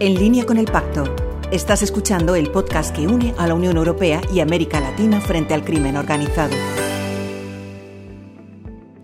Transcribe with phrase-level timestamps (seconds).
[0.00, 1.04] En línea con el pacto.
[1.52, 5.64] Estás escuchando el podcast que une a la Unión Europea y América Latina frente al
[5.64, 6.52] crimen organizado.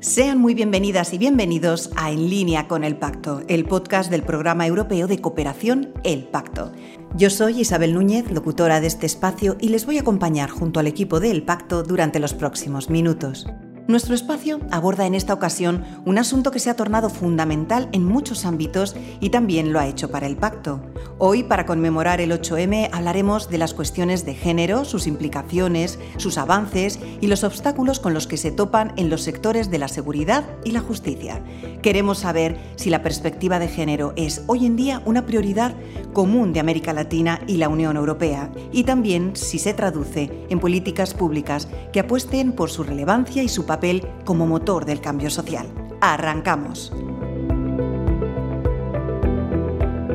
[0.01, 4.67] Sean muy bienvenidas y bienvenidos a En línea con el pacto, el podcast del programa
[4.67, 6.73] europeo de cooperación El Pacto.
[7.15, 10.89] Yo soy Isabel Núñez, locutora de este espacio, y les voy a acompañar junto al
[10.89, 13.47] equipo de El Pacto durante los próximos minutos.
[13.91, 18.45] Nuestro espacio aborda en esta ocasión un asunto que se ha tornado fundamental en muchos
[18.45, 20.81] ámbitos y también lo ha hecho para el pacto.
[21.19, 27.01] Hoy, para conmemorar el 8M, hablaremos de las cuestiones de género, sus implicaciones, sus avances
[27.21, 30.71] y los obstáculos con los que se topan en los sectores de la seguridad y
[30.71, 31.43] la justicia.
[31.83, 35.75] Queremos saber si la perspectiva de género es hoy en día una prioridad
[36.13, 41.13] común de América Latina y la Unión Europea y también si se traduce en políticas
[41.13, 43.80] públicas que apuesten por su relevancia y su papel
[44.25, 45.67] como motor del cambio social.
[46.01, 46.93] Arrancamos.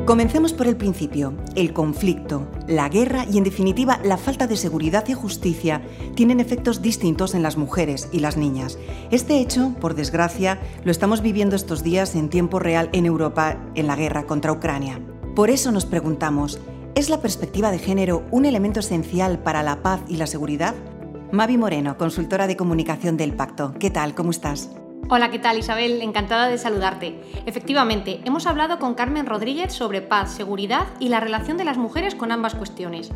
[0.06, 1.34] Comencemos por el principio.
[1.56, 5.82] El conflicto, la guerra y en definitiva la falta de seguridad y justicia
[6.14, 8.78] tienen efectos distintos en las mujeres y las niñas.
[9.10, 13.88] Este hecho, por desgracia, lo estamos viviendo estos días en tiempo real en Europa en
[13.88, 15.02] la guerra contra Ucrania.
[15.36, 16.60] Por eso nos preguntamos,
[16.94, 20.76] ¿es la perspectiva de género un elemento esencial para la paz y la seguridad?
[21.36, 23.74] Mavi Moreno, consultora de comunicación del Pacto.
[23.78, 24.16] ¿Qué tal?
[24.16, 24.72] ¿Cómo estás?
[25.10, 26.02] Hola, ¿qué tal Isabel?
[26.02, 27.22] Encantada de saludarte.
[27.46, 32.16] Efectivamente, hemos hablado con Carmen Rodríguez sobre paz, seguridad y la relación de las mujeres
[32.16, 33.12] con ambas cuestiones.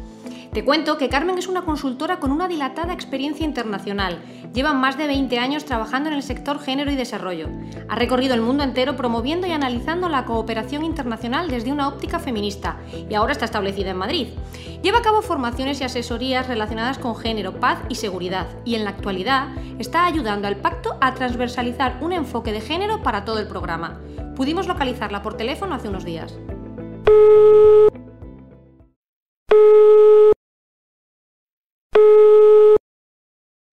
[0.51, 4.19] Te cuento que Carmen es una consultora con una dilatada experiencia internacional.
[4.51, 7.49] Lleva más de 20 años trabajando en el sector género y desarrollo.
[7.87, 12.77] Ha recorrido el mundo entero promoviendo y analizando la cooperación internacional desde una óptica feminista
[13.07, 14.29] y ahora está establecida en Madrid.
[14.81, 18.89] Lleva a cabo formaciones y asesorías relacionadas con género, paz y seguridad y en la
[18.89, 23.99] actualidad está ayudando al pacto a transversalizar un enfoque de género para todo el programa.
[24.35, 26.33] Pudimos localizarla por teléfono hace unos días.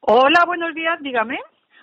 [0.09, 1.37] Hola, buenos días, dígame.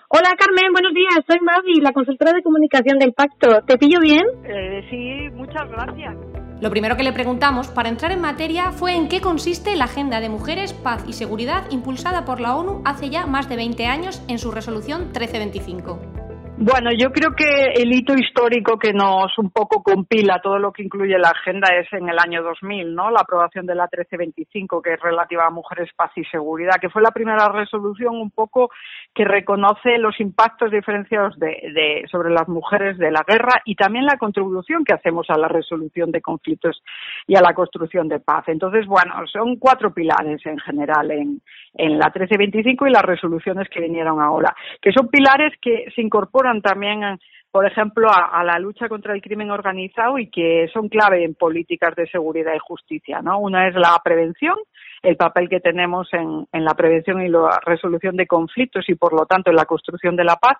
[0.08, 1.22] Hola Carmen, buenos días.
[1.26, 3.60] Soy Mavi, la consultora de comunicación del Pacto.
[3.66, 4.22] ¿Te pillo bien?
[4.44, 6.16] Eh, sí, muchas gracias.
[6.62, 10.20] Lo primero que le preguntamos para entrar en materia fue en qué consiste la Agenda
[10.20, 14.24] de Mujeres, Paz y Seguridad impulsada por la ONU hace ya más de 20 años
[14.26, 16.23] en su resolución 1325.
[16.56, 20.84] Bueno, yo creo que el hito histórico que nos un poco compila todo lo que
[20.84, 23.10] incluye la agenda es en el año 2000, ¿no?
[23.10, 27.02] La aprobación de la 1325, que es relativa a mujeres, paz y seguridad, que fue
[27.02, 28.70] la primera resolución un poco
[29.12, 34.16] que reconoce los impactos diferenciados de, sobre las mujeres de la guerra y también la
[34.16, 36.84] contribución que hacemos a la resolución de conflictos
[37.26, 38.44] y a la construcción de paz.
[38.46, 41.40] Entonces, bueno, son cuatro pilares en general en,
[41.74, 46.62] en la 1325 y las resoluciones que vinieron ahora, que son pilares que se incorporan
[46.62, 47.18] también,
[47.50, 51.94] por ejemplo, a, la lucha contra el crimen organizado y que son clave en políticas
[51.96, 53.20] de seguridad y justicia.
[53.22, 53.38] ¿no?
[53.38, 54.56] Una es la prevención,
[55.02, 59.12] el papel que tenemos en, en la prevención y la resolución de conflictos y, por
[59.12, 60.58] lo tanto, en la construcción de la paz,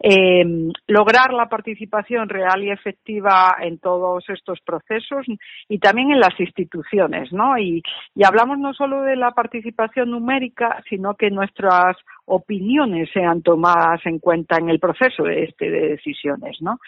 [0.00, 0.44] eh,
[0.86, 5.26] lograr la participación real y efectiva en todos estos procesos
[5.68, 7.58] y también en las instituciones, ¿no?
[7.58, 7.82] Y,
[8.14, 11.96] y hablamos no solo de la participación numérica, sino que nuestras
[12.26, 16.60] opiniones sean tomadas en cuenta en el proceso de, este, de decisiones.
[16.60, 16.78] ¿no?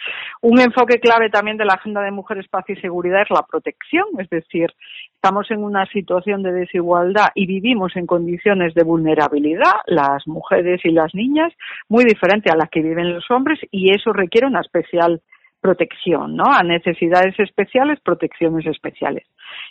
[0.42, 4.04] Un enfoque clave también de la Agenda de Mujeres, Paz y Seguridad es la protección,
[4.18, 4.72] es decir,
[5.14, 10.90] estamos en una situación de desigualdad y vivimos en condiciones de vulnerabilidad, las mujeres y
[10.90, 11.52] las niñas,
[11.88, 15.22] muy diferente a las que viven los hombres y eso requiere una especial
[15.60, 16.44] protección, ¿no?
[16.46, 19.24] A necesidades especiales, protecciones especiales.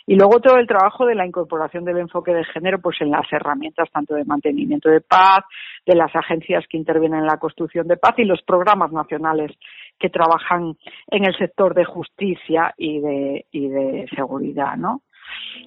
[0.08, 3.30] Y luego todo el trabajo de la incorporación del enfoque de género, pues en las
[3.30, 5.40] herramientas tanto de mantenimiento de paz,
[5.84, 9.52] de las agencias que intervienen en la construcción de paz y los programas nacionales
[9.98, 15.02] que trabajan en el sector de justicia y de, y de seguridad, ¿no?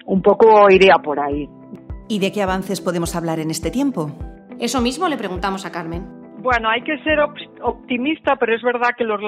[0.06, 1.48] Un poco iría por ahí.
[2.08, 4.10] ¿Y de qué avances podemos hablar en este tiempo?
[4.58, 6.21] Eso mismo le preguntamos a Carmen.
[6.42, 9.20] Bueno, hay que ser optimista, pero es verdad que los,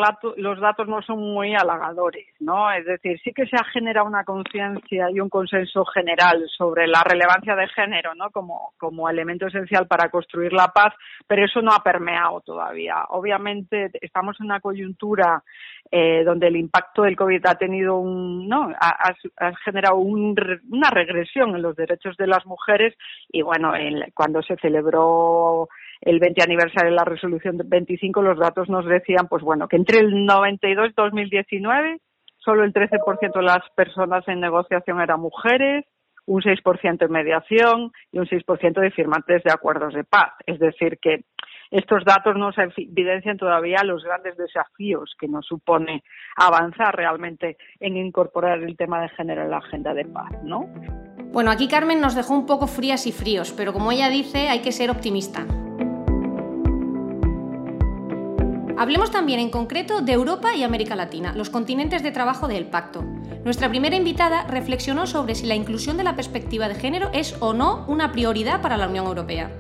[0.61, 2.73] datos no son muy halagadores, ¿no?
[2.73, 7.05] Es decir, sí que se ha generado una conciencia y un consenso general sobre la
[7.05, 8.31] relevancia de género, ¿no?
[8.33, 10.93] Como, como elemento esencial para construir la paz,
[11.29, 13.05] pero eso no ha permeado todavía.
[13.11, 15.45] Obviamente estamos en una coyuntura
[15.93, 18.73] eh, donde el impacto del COVID ha tenido un, ¿no?
[18.81, 20.35] Ha, ha generado un,
[20.69, 22.93] una regresión en los derechos de las mujeres
[23.31, 25.69] y bueno, el, cuando se celebró
[26.01, 30.01] el 20 aniversario de la resolución 25, los datos nos decían, pues bueno, que entre
[30.01, 32.01] el 92 y 2019
[32.45, 35.87] solo el 13% de las personas en negociación eran mujeres,
[36.27, 40.33] un 6% en mediación y un 6% de firmantes de acuerdos de paz.
[40.47, 41.25] Es decir, que
[41.71, 46.03] estos datos nos evidencian todavía los grandes desafíos que nos supone
[46.37, 50.69] avanzar realmente en incorporar el tema de género en la agenda de paz, ¿no?
[51.33, 54.63] Bueno, aquí Carmen nos dejó un poco frías y fríos, pero como ella dice, hay
[54.63, 55.47] que ser optimista.
[58.85, 63.03] Hablemos también en concreto de Europa y América Latina, los continentes de trabajo del pacto.
[63.43, 67.55] Nuestra primera invitada reflexionó sobre si la inclusión de la perspectiva de género es o
[67.55, 69.51] no una prioridad para la Unión Europea.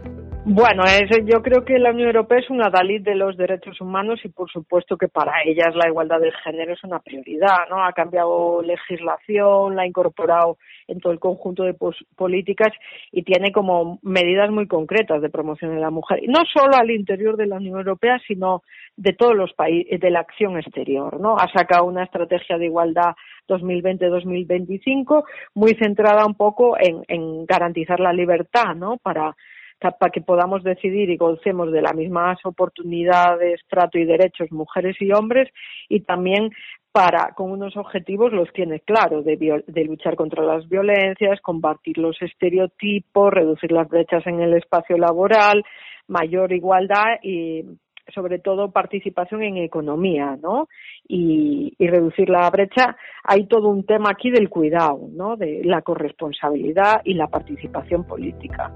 [0.47, 0.82] Bueno,
[1.25, 4.50] yo creo que la Unión Europea es una Dalit de los derechos humanos y por
[4.50, 7.82] supuesto que para ellas la igualdad de género es una prioridad, ¿no?
[7.82, 11.75] Ha cambiado legislación, la ha incorporado en todo el conjunto de
[12.15, 12.75] políticas
[13.11, 17.38] y tiene como medidas muy concretas de promoción de la mujer, no solo al interior
[17.38, 18.62] de la Unión Europea, sino
[18.96, 21.37] de todos los países de la acción exterior, ¿no?
[21.37, 23.14] Ha sacado una estrategia de igualdad
[23.49, 25.25] 2020-2025
[25.55, 28.96] muy centrada un poco en, en garantizar la libertad, ¿no?
[28.99, 29.35] Para
[29.81, 35.12] para que podamos decidir y gocemos de las mismas oportunidades, trato y derechos mujeres y
[35.12, 35.50] hombres
[35.88, 36.50] y también
[36.93, 39.37] para, con unos objetivos los tiene claros, de,
[39.67, 45.64] de, luchar contra las violencias, combatir los estereotipos, reducir las brechas en el espacio laboral,
[46.06, 47.64] mayor igualdad y
[48.12, 50.68] sobre todo participación en economía, ¿no?
[51.06, 52.96] Y, y, reducir la brecha.
[53.22, 55.36] Hay todo un tema aquí del cuidado, ¿no?
[55.36, 58.72] De la corresponsabilidad y la participación política.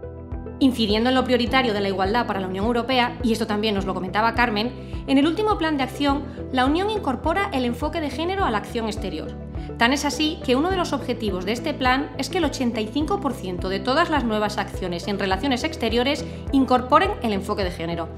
[0.60, 3.84] Incidiendo en lo prioritario de la igualdad para la Unión Europea, y esto también nos
[3.84, 4.72] lo comentaba Carmen,
[5.06, 8.58] en el último plan de acción, la Unión incorpora el enfoque de género a la
[8.58, 9.34] acción exterior.
[9.78, 13.69] Tan es así que uno de los objetivos de este plan es que el 85%
[13.69, 18.08] de todas las nuevas acciones en relaciones exteriores incorporen el enfoque de género.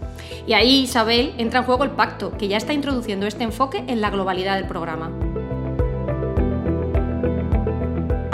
[0.46, 4.00] Y ahí, Isabel, entra en juego el pacto, que ya está introduciendo este enfoque en
[4.00, 5.29] la globalidad del programa.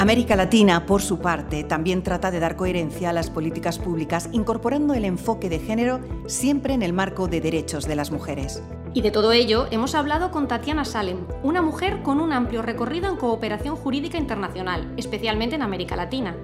[0.06, 4.94] América Latina, por su parte, también trata de dar coherencia a las políticas públicas incorporando
[4.94, 5.98] el enfoque de género
[6.28, 8.62] siempre en el marco de derechos de las mujeres.
[8.94, 13.10] Y de todo ello hemos hablado con Tatiana Salem, una mujer con un amplio recorrido
[13.10, 16.36] en cooperación jurídica internacional, especialmente en América Latina.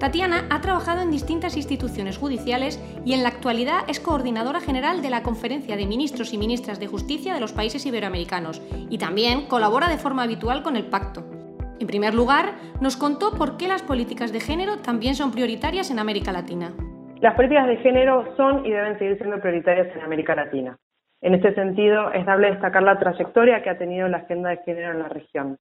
[0.00, 5.10] Tatiana ha trabajado en distintas instituciones judiciales y en la actualidad es coordinadora general de
[5.10, 8.60] la Conferencia de Ministros y Ministras de Justicia de los países iberoamericanos
[8.90, 11.35] y también colabora de forma habitual con el Pacto.
[11.78, 15.98] En primer lugar, nos contó por qué las políticas de género también son prioritarias en
[15.98, 16.72] América Latina.
[17.20, 20.78] Las políticas de género son y deben seguir siendo prioritarias en América Latina.
[21.20, 24.92] En este sentido, es dable destacar la trayectoria que ha tenido la agenda de género
[24.92, 25.58] en la región.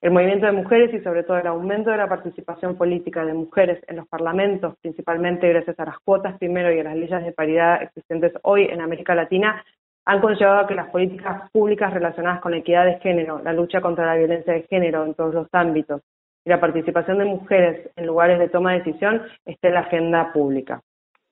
[0.00, 3.82] El movimiento de mujeres y sobre todo el aumento de la participación política de mujeres
[3.88, 7.82] en los parlamentos, principalmente gracias a las cuotas primero y a las leyes de paridad
[7.82, 9.64] existentes hoy en América Latina,
[10.08, 13.82] han conllevado a que las políticas públicas relacionadas con la equidad de género, la lucha
[13.82, 16.00] contra la violencia de género en todos los ámbitos
[16.46, 20.32] y la participación de mujeres en lugares de toma de decisión esté en la agenda
[20.32, 20.80] pública.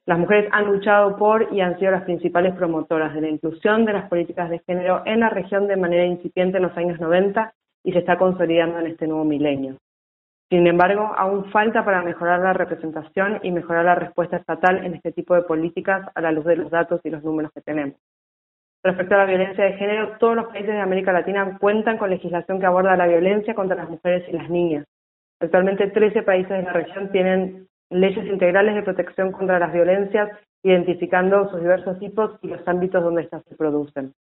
[0.05, 3.95] Las mujeres han luchado por y han sido las principales promotoras de la inclusión de
[3.95, 7.93] las políticas de género en la región de manera incipiente en los años 90 y
[7.93, 9.79] se está consolidando en este nuevo milenio.
[10.51, 15.13] Sin embargo, aún falta para mejorar la representación y mejorar la respuesta estatal en este
[15.13, 17.97] tipo de políticas a la luz de los datos y los números que tenemos.
[18.87, 22.61] Respecto a la violencia de género, todos los países de América Latina cuentan con legislación
[22.61, 24.87] que aborda la violencia contra las mujeres y las niñas.
[25.41, 30.31] Actualmente 13 países de la región tienen leyes integrales de protección contra las violencias,
[30.63, 34.15] identificando sus diversos tipos y los ámbitos donde estas se producen.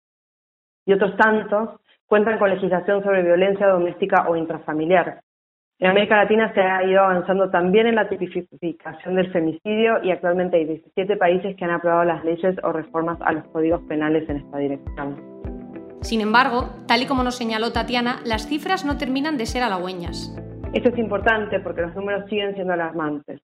[0.86, 5.22] Y otros tantos cuentan con legislación sobre violencia doméstica o intrafamiliar,
[5.82, 10.56] en América Latina se ha ido avanzando también en la tipificación del femicidio y actualmente
[10.56, 14.36] hay 17 países que han aprobado las leyes o reformas a los códigos penales en
[14.36, 15.16] esta dirección.
[16.00, 20.32] Sin embargo, tal y como nos señaló Tatiana, las cifras no terminan de ser halagüeñas.
[20.72, 23.40] Esto es importante porque los números siguen siendo alarmantes.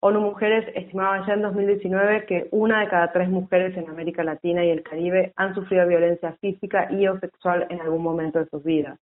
[0.00, 4.64] ONU Mujeres estimaba ya en 2019 que una de cada tres mujeres en América Latina
[4.64, 8.64] y el Caribe han sufrido violencia física y o sexual en algún momento de sus
[8.64, 8.98] vidas.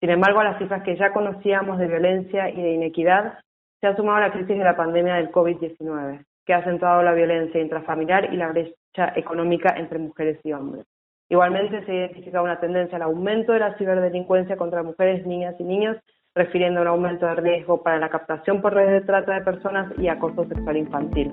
[0.00, 3.38] Sin embargo, a las cifras que ya conocíamos de violencia y de inequidad,
[3.80, 7.60] se ha sumado la crisis de la pandemia del COVID-19, que ha acentuado la violencia
[7.60, 10.86] intrafamiliar y la brecha económica entre mujeres y hombres.
[11.28, 15.96] Igualmente se identifica una tendencia al aumento de la ciberdelincuencia contra mujeres, niñas y niños,
[16.34, 19.92] refiriendo a un aumento de riesgo para la captación por redes de trata de personas
[19.98, 21.32] y acoso sexual infantil.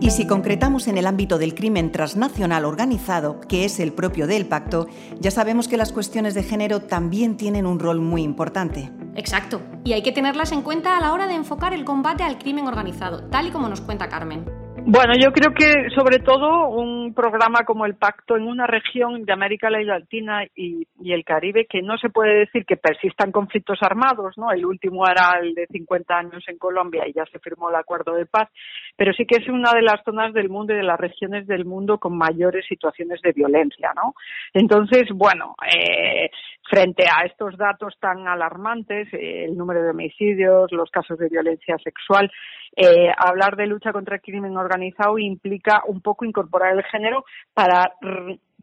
[0.00, 4.46] Y si concretamos en el ámbito del crimen transnacional organizado, que es el propio del
[4.46, 4.88] pacto,
[5.20, 8.90] ya sabemos que las cuestiones de género también tienen un rol muy importante.
[9.14, 12.38] Exacto, y hay que tenerlas en cuenta a la hora de enfocar el combate al
[12.38, 14.65] crimen organizado, tal y como nos cuenta Carmen.
[14.88, 19.32] Bueno, yo creo que sobre todo un programa como el Pacto en una región de
[19.32, 24.52] América Latina y, el Caribe que no se puede decir que persistan conflictos armados, ¿no?
[24.52, 28.14] El último era el de 50 años en Colombia y ya se firmó el acuerdo
[28.14, 28.48] de paz,
[28.96, 31.64] pero sí que es una de las zonas del mundo y de las regiones del
[31.64, 34.14] mundo con mayores situaciones de violencia, ¿no?
[34.54, 36.30] Entonces, bueno, eh,
[36.68, 41.76] frente a estos datos tan alarmantes, eh, el número de homicidios, los casos de violencia
[41.78, 42.30] sexual,
[42.76, 47.92] eh, hablar de lucha contra el crimen organizado implica un poco incorporar el género para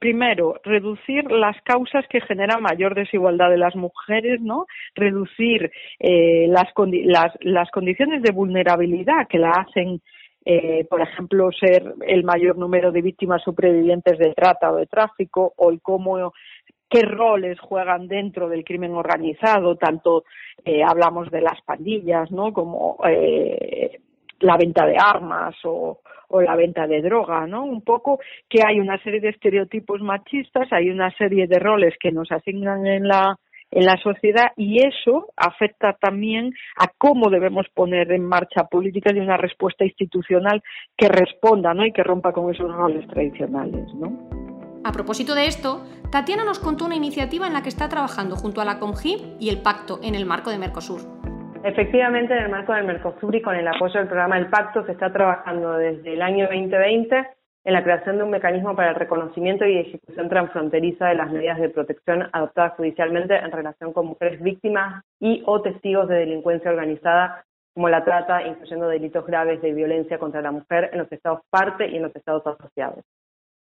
[0.03, 4.65] primero, reducir las causas que generan mayor desigualdad de las mujeres, ¿no?
[4.95, 6.67] Reducir eh, las,
[7.39, 10.01] las, condiciones de vulnerabilidad que la hacen,
[10.43, 15.53] eh, por ejemplo, ser el mayor número de víctimas supervivientes de trata o de tráfico,
[15.55, 16.33] o el cómo
[16.93, 20.25] qué roles juegan dentro del crimen organizado, tanto
[20.63, 22.53] eh, hablamos de las pandillas, ¿no?
[22.53, 23.99] Como eh,
[24.39, 27.63] la venta de armas o, o la venta de droga, ¿no?
[27.63, 32.11] Un poco que hay una serie de estereotipos machistas, hay una serie de roles que
[32.11, 33.37] nos asignan en la
[33.71, 39.19] en la sociedad y eso afecta también a cómo debemos poner en marcha políticas y
[39.19, 40.61] una respuesta institucional
[40.95, 41.83] que responda, ¿no?
[41.83, 44.42] Y que rompa con esos roles tradicionales, ¿no?
[44.85, 48.59] A propósito de esto, Tatiana nos contó una iniciativa en la que está trabajando junto
[48.59, 50.99] a la COMGI y el Pacto en el marco de Mercosur.
[51.63, 54.91] Efectivamente, en el marco del Mercosur y con el apoyo del programa El Pacto se
[54.91, 57.15] está trabajando desde el año 2020
[57.63, 61.61] en la creación de un mecanismo para el reconocimiento y ejecución transfronteriza de las medidas
[61.61, 67.45] de protección adoptadas judicialmente en relación con mujeres víctimas y o testigos de delincuencia organizada
[67.73, 71.87] como la trata, incluyendo delitos graves de violencia contra la mujer en los estados parte
[71.87, 73.05] y en los estados asociados.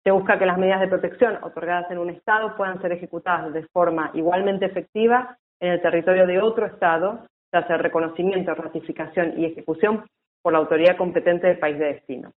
[0.08, 3.68] Se busca que las medidas de protección otorgadas en un Estado puedan ser ejecutadas de
[3.74, 10.06] forma igualmente efectiva en el territorio de otro Estado, ya sea reconocimiento, ratificación y ejecución
[10.42, 12.32] por la autoridad competente del país de destino.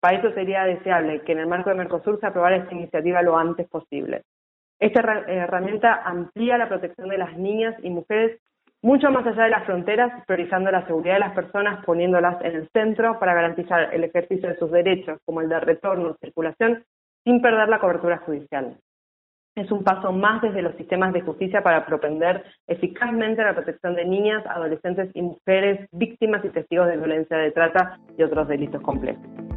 [0.00, 3.38] Para eso sería deseable que en el marco de Mercosur se aprobara esta iniciativa lo
[3.38, 4.22] antes posible.
[4.80, 8.40] Esta herramienta amplía la protección de las niñas y mujeres
[8.82, 12.68] mucho más allá de las fronteras, priorizando la seguridad de las personas, poniéndolas en el
[12.70, 16.82] centro para garantizar el ejercicio de sus derechos, como el de retorno circulación,
[17.24, 18.76] sin perder la cobertura judicial.
[19.54, 24.06] Es un paso más desde los sistemas de justicia para propender eficazmente la protección de
[24.06, 29.51] niñas, adolescentes y mujeres víctimas y testigos de violencia de trata y otros delitos complejos.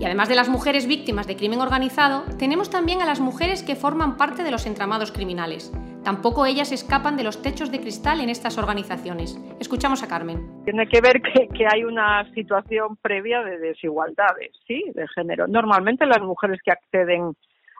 [0.00, 3.76] Y además de las mujeres víctimas de crimen organizado, tenemos también a las mujeres que
[3.76, 5.70] forman parte de los entramados criminales.
[6.02, 9.38] Tampoco ellas escapan de los techos de cristal en estas organizaciones.
[9.60, 10.64] Escuchamos a Carmen.
[10.64, 14.82] Tiene que ver que, hay una situación previa de desigualdades, ¿sí?
[14.94, 15.46] De género.
[15.46, 17.34] Normalmente las mujeres que acceden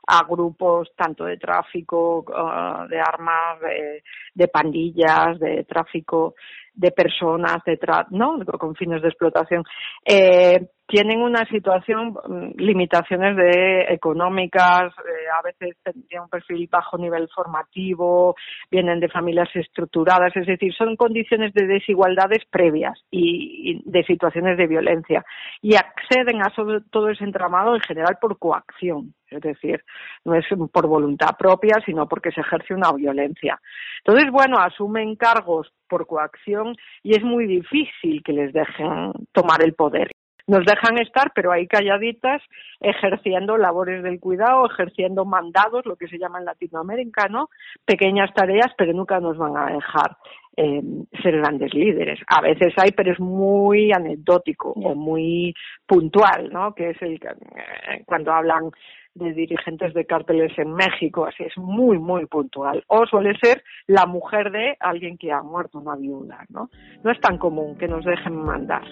[0.07, 4.03] a grupos tanto de tráfico uh, de armas, de,
[4.35, 6.35] de, pandillas, de tráfico
[6.75, 8.39] de personas, de tra ¿no?
[8.59, 9.65] con fines de explotación,
[10.05, 16.99] eh, tienen una situación, mm, limitaciones de económicas, eh, a veces tienen un perfil bajo
[16.99, 18.35] nivel formativo,
[18.71, 24.67] vienen de familias estructuradas, es decir, son condiciones de desigualdades previas y, de situaciones de
[24.67, 25.25] violencia
[25.63, 26.53] y acceden a
[26.91, 29.85] todo ese entramado en general por coacción, es decir,
[30.25, 33.61] no es por voluntad propia, sino porque se ejerce una violencia.
[34.05, 39.75] Entonces, bueno, asumen cargos por coacción y es muy difícil que les dejen tomar el
[39.75, 40.11] poder
[40.51, 42.43] nos dejan estar, pero ahí calladitas,
[42.81, 47.51] ejerciendo labores del cuidado, ejerciendo mandados, lo que se llama en Latinoamérica, ¿no?
[47.85, 50.17] Pequeñas tareas, pero nunca nos van a dejar
[50.57, 50.83] eh,
[51.23, 52.19] ser grandes líderes.
[52.27, 55.55] A veces hay, pero es muy anecdótico o muy
[55.87, 56.75] puntual, ¿no?
[56.75, 58.73] Que es el eh, cuando hablan
[59.15, 62.83] de dirigentes de cárteles en México, así es muy, muy puntual.
[62.89, 66.71] O suele ser la mujer de alguien que ha muerto, una viuda, ¿no?
[67.05, 68.83] No es tan común que nos dejen mandar.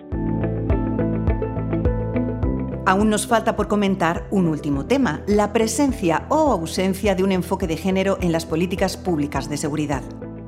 [2.88, 7.66] Aún nos falta por comentar un último tema, la presencia o ausencia de un enfoque
[7.66, 10.00] de género en las políticas públicas de seguridad.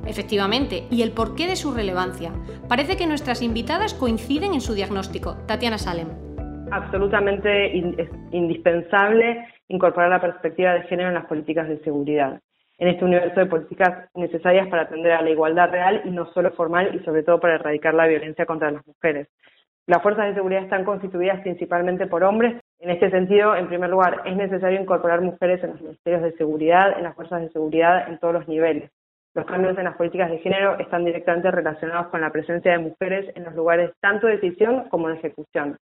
[0.07, 2.31] Efectivamente, y el porqué de su relevancia.
[2.67, 5.37] Parece que nuestras invitadas coinciden en su diagnóstico.
[5.45, 6.07] Tatiana Salem.
[6.71, 7.77] Absolutamente
[8.31, 12.41] indispensable incorporar la perspectiva de género en las políticas de seguridad.
[12.79, 16.51] En este universo de políticas necesarias para atender a la igualdad real y no solo
[16.53, 19.27] formal y sobre todo para erradicar la violencia contra las mujeres.
[19.91, 22.55] Las fuerzas de seguridad están constituidas principalmente por hombres.
[22.79, 26.97] En este sentido, en primer lugar, es necesario incorporar mujeres en los ministerios de seguridad,
[26.97, 28.89] en las fuerzas de seguridad, en todos los niveles.
[29.33, 33.35] Los cambios en las políticas de género están directamente relacionados con la presencia de mujeres
[33.35, 35.75] en los lugares tanto de decisión como de ejecución.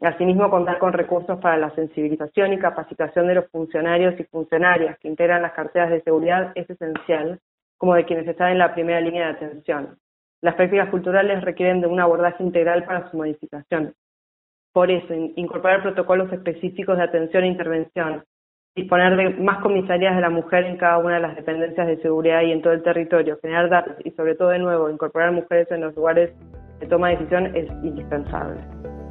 [0.00, 5.08] Asimismo, contar con recursos para la sensibilización y capacitación de los funcionarios y funcionarias que
[5.08, 7.40] integran las carteras de seguridad es esencial,
[7.78, 9.98] como de quienes están en la primera línea de atención.
[10.42, 13.92] Las prácticas culturales requieren de un abordaje integral para su modificación.
[14.72, 18.24] Por eso, incorporar protocolos específicos de atención e intervención,
[18.74, 22.40] disponer de más comisarías de la mujer en cada una de las dependencias de seguridad
[22.42, 25.82] y en todo el territorio, generar datos y sobre todo de nuevo incorporar mujeres en
[25.82, 26.32] los lugares
[26.78, 28.60] de toma de decisión es indispensable.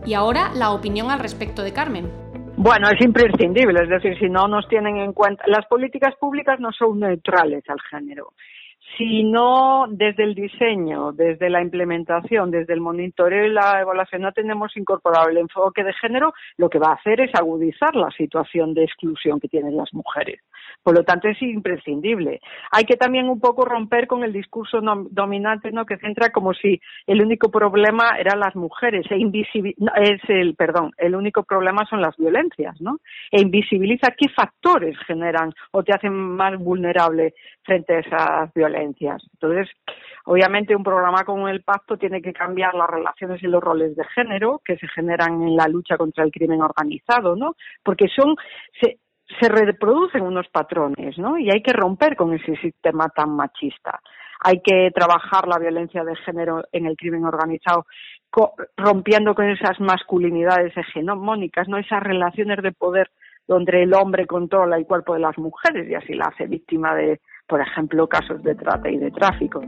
[0.06, 2.10] Y ahora la opinión al respecto de Carmen.
[2.58, 6.72] Bueno, es imprescindible, es decir, si no nos tienen en cuenta, las políticas públicas no
[6.72, 8.34] son neutrales al género
[8.98, 14.76] sino desde el diseño, desde la implementación, desde el monitoreo y la evaluación no tenemos
[14.76, 18.84] incorporado el enfoque de género, lo que va a hacer es agudizar la situación de
[18.84, 20.42] exclusión que tienen las mujeres.
[20.84, 22.40] Por lo tanto, es imprescindible.
[22.72, 24.80] Hay que también un poco romper con el discurso
[25.10, 25.86] dominante, ¿no?
[25.86, 31.16] que centra como si el único problema eran las mujeres e es el, perdón, el
[31.16, 33.00] único problema son las violencias, ¿no?
[33.32, 38.79] E invisibiliza qué factores generan o te hacen más vulnerable frente a esas violencias.
[38.84, 39.70] Entonces,
[40.26, 44.06] obviamente un programa como el Pacto tiene que cambiar las relaciones y los roles de
[44.16, 47.56] género que se generan en la lucha contra el crimen organizado, ¿no?
[47.84, 48.36] Porque son
[48.82, 49.00] se,
[49.40, 51.38] se reproducen unos patrones, ¿no?
[51.38, 54.00] Y hay que romper con ese sistema tan machista.
[54.42, 57.86] Hay que trabajar la violencia de género en el crimen organizado
[58.78, 61.78] rompiendo con esas masculinidades hegemónicas, ¿no?
[61.78, 63.10] Esas relaciones de poder
[63.48, 67.20] donde el hombre controla el cuerpo de las mujeres y así la hace víctima de,
[67.50, 69.62] por ejemplo, casos de trata y de tráfico.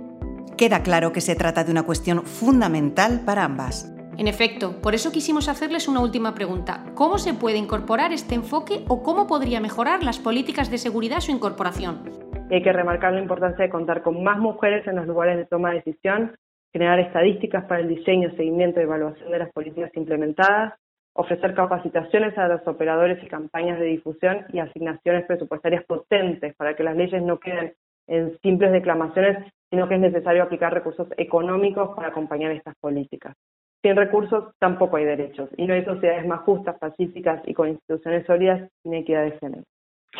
[0.55, 3.93] Queda claro que se trata de una cuestión fundamental para ambas.
[4.17, 6.85] En efecto, por eso quisimos hacerles una última pregunta.
[6.93, 11.31] ¿Cómo se puede incorporar este enfoque o cómo podría mejorar las políticas de seguridad su
[11.31, 12.03] incorporación?
[12.51, 15.69] Hay que remarcar la importancia de contar con más mujeres en los lugares de toma
[15.69, 16.35] de decisión,
[16.71, 20.73] generar estadísticas para el diseño, seguimiento y evaluación de las políticas implementadas,
[21.13, 26.83] ofrecer capacitaciones a los operadores y campañas de difusión y asignaciones presupuestarias potentes para que
[26.83, 27.73] las leyes no queden
[28.07, 29.37] en simples declamaciones,
[29.69, 33.35] sino que es necesario aplicar recursos económicos para acompañar estas políticas.
[33.81, 38.25] Sin recursos tampoco hay derechos y no hay sociedades más justas, pacíficas y con instituciones
[38.25, 39.63] sólidas sin equidad de género.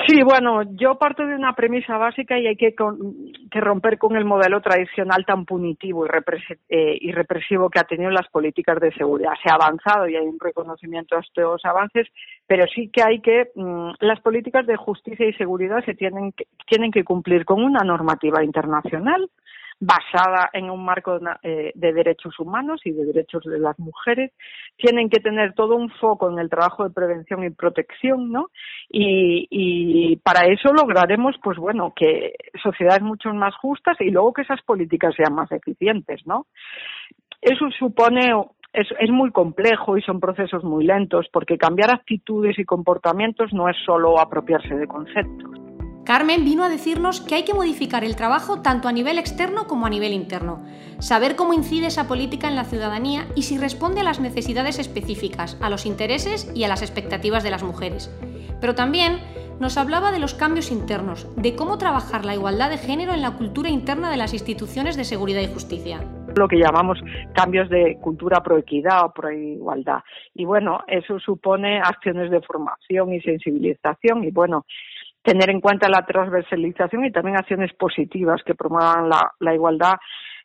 [0.07, 2.74] Sí, bueno, yo parto de una premisa básica y hay que,
[3.51, 8.79] romper con el modelo tradicional tan punitivo eh, y, represivo que ha tenido las políticas
[8.79, 9.33] de seguridad.
[9.43, 12.07] Se ha avanzado y hay un reconocimiento a estos avances,
[12.48, 16.33] pero sí que hay que mm, las políticas de justicia y seguridad se tienen
[16.67, 19.29] tienen que cumplir con una normativa internacional
[19.81, 24.31] basada en un marco eh, de derechos humanos y de derechos de las mujeres.
[24.77, 28.50] Tienen que tener todo un foco en el trabajo de prevención y protección, ¿no?
[28.89, 34.61] Y, para eso lograremos, pues bueno, que sociedades mucho más justas y luego que esas
[34.61, 36.46] políticas sean más eficientes, ¿no?
[37.41, 38.33] Eso supone
[38.74, 43.67] es, es, muy complejo y son procesos muy lentos porque cambiar actitudes y comportamientos no
[43.67, 45.71] es solo apropiarse de conceptos.
[46.11, 49.85] Carmen vino a decirnos que hay que modificar el trabajo tanto a nivel externo como
[49.85, 50.61] a nivel interno,
[51.00, 55.57] saber cómo incide esa política en la ciudadanía y si responde a las necesidades específicas,
[55.61, 58.13] a los intereses y a las expectativas de las mujeres.
[58.59, 59.19] Pero también
[59.61, 63.37] nos hablaba de los cambios internos, de cómo trabajar la igualdad de género en la
[63.37, 66.01] cultura interna de las instituciones de seguridad y justicia
[66.35, 67.00] lo que llamamos
[67.33, 70.00] cambios de cultura pro equidad o pro igualdad.
[70.33, 74.65] Y bueno, eso supone acciones de formación y sensibilización y bueno,
[75.24, 79.94] tener en cuenta la transversalización y también acciones positivas que promuevan la, la igualdad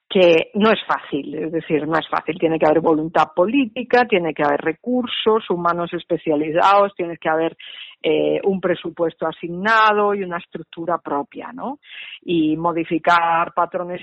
[0.09, 2.39] que no es fácil, es decir, no es fácil.
[2.39, 7.57] Tiene que haber voluntad política, tiene que haber recursos humanos especializados, tiene que haber
[8.09, 11.81] eh, un presupuesto asignado y una estructura propia, ¿no?
[12.23, 14.01] Y modificar patrones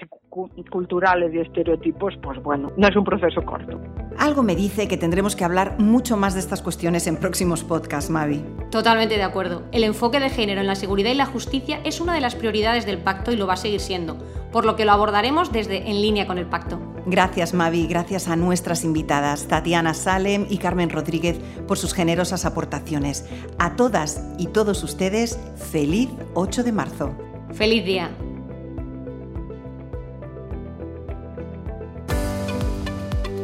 [0.69, 3.79] culturales y estereotipos, pues bueno, no es un proceso corto.
[4.19, 8.09] Algo me dice que tendremos que hablar mucho más de estas cuestiones en próximos podcasts,
[8.09, 8.43] Mavi.
[8.71, 9.63] Totalmente de acuerdo.
[9.71, 12.85] El enfoque de género en la seguridad y la justicia es una de las prioridades
[12.85, 14.17] del pacto y lo va a seguir siendo,
[14.53, 16.79] por lo que lo abordaremos desde En línea con el pacto.
[17.05, 23.25] Gracias, Mavi, gracias a nuestras invitadas, Tatiana Salem y Carmen Rodríguez, por sus generosas aportaciones.
[23.57, 25.37] A todas y todos ustedes,
[25.71, 27.17] feliz 8 de marzo.
[27.51, 28.11] Feliz día.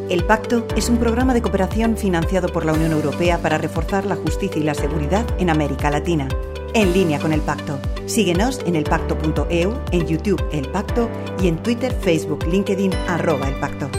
[0.10, 4.16] El Pacto es un programa de cooperación financiado por la Unión Europea para reforzar la
[4.16, 6.28] justicia y la seguridad en América Latina.
[6.74, 7.80] En línea con el Pacto.
[8.06, 11.10] Síguenos en elpacto.eu, en YouTube El Pacto
[11.42, 13.90] y en Twitter, Facebook, LinkedIn, arroba El Pacto.